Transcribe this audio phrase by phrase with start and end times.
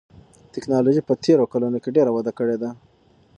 [0.53, 2.69] تکنالوژي په تېرو کلونو کې ډېره وده کړې ده.